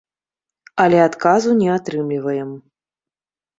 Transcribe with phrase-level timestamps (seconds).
[0.83, 2.57] Але адказу не атрымліваем.